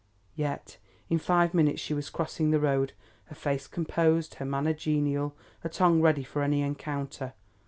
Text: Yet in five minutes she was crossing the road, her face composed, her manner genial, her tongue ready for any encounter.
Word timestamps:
Yet 0.33 0.79
in 1.11 1.19
five 1.19 1.53
minutes 1.53 1.79
she 1.79 1.93
was 1.93 2.09
crossing 2.09 2.49
the 2.49 2.59
road, 2.59 2.93
her 3.25 3.35
face 3.35 3.67
composed, 3.67 4.33
her 4.39 4.45
manner 4.45 4.73
genial, 4.73 5.35
her 5.59 5.69
tongue 5.69 6.01
ready 6.01 6.23
for 6.23 6.41
any 6.41 6.63
encounter. 6.63 7.35